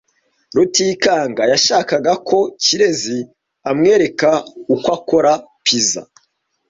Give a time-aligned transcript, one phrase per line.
[0.55, 3.17] Rutikanga yashakaga ko Kirezi
[3.69, 4.29] amwereka
[4.73, 5.31] uko akora
[5.63, 6.01] pizza.